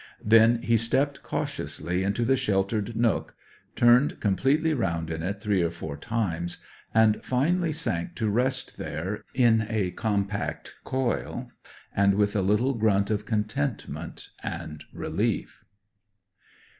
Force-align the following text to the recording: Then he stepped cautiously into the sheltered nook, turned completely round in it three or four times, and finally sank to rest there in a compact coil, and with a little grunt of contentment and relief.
Then 0.25 0.63
he 0.63 0.77
stepped 0.77 1.21
cautiously 1.21 2.01
into 2.01 2.25
the 2.25 2.35
sheltered 2.35 2.95
nook, 2.95 3.35
turned 3.75 4.19
completely 4.19 4.73
round 4.73 5.11
in 5.11 5.21
it 5.21 5.39
three 5.41 5.61
or 5.61 5.69
four 5.69 5.95
times, 5.95 6.57
and 6.91 7.23
finally 7.23 7.71
sank 7.71 8.15
to 8.15 8.27
rest 8.27 8.79
there 8.79 9.21
in 9.35 9.67
a 9.69 9.91
compact 9.91 10.73
coil, 10.83 11.51
and 11.95 12.15
with 12.15 12.35
a 12.35 12.41
little 12.41 12.73
grunt 12.73 13.11
of 13.11 13.27
contentment 13.27 14.29
and 14.41 14.85
relief. 14.91 15.63